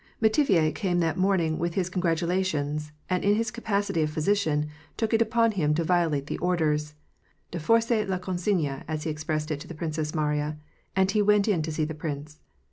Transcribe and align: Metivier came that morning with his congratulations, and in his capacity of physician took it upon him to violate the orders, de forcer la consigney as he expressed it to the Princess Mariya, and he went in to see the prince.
Metivier 0.19 0.71
came 0.73 0.97
that 1.01 1.15
morning 1.15 1.59
with 1.59 1.75
his 1.75 1.87
congratulations, 1.87 2.91
and 3.07 3.23
in 3.23 3.35
his 3.35 3.51
capacity 3.51 4.01
of 4.01 4.09
physician 4.09 4.67
took 4.97 5.13
it 5.13 5.21
upon 5.21 5.51
him 5.51 5.75
to 5.75 5.83
violate 5.83 6.25
the 6.25 6.39
orders, 6.39 6.95
de 7.51 7.59
forcer 7.59 8.07
la 8.07 8.17
consigney 8.17 8.83
as 8.87 9.03
he 9.03 9.11
expressed 9.11 9.51
it 9.51 9.59
to 9.59 9.67
the 9.67 9.75
Princess 9.75 10.15
Mariya, 10.15 10.57
and 10.95 11.11
he 11.11 11.21
went 11.21 11.47
in 11.47 11.61
to 11.61 11.71
see 11.71 11.85
the 11.85 11.93
prince. 11.93 12.39